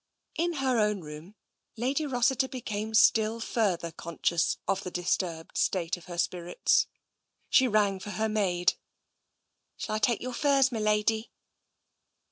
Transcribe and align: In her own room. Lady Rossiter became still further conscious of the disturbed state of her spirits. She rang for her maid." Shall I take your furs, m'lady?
In 0.35 0.53
her 0.53 0.79
own 0.79 1.01
room. 1.01 1.35
Lady 1.77 2.07
Rossiter 2.07 2.47
became 2.47 2.95
still 2.95 3.39
further 3.39 3.91
conscious 3.91 4.57
of 4.67 4.81
the 4.81 4.89
disturbed 4.89 5.55
state 5.59 5.95
of 5.95 6.05
her 6.05 6.17
spirits. 6.17 6.87
She 7.51 7.67
rang 7.67 7.99
for 7.99 8.09
her 8.09 8.27
maid." 8.27 8.73
Shall 9.77 9.93
I 9.97 9.99
take 9.99 10.19
your 10.19 10.33
furs, 10.33 10.69
m'lady? 10.71 11.29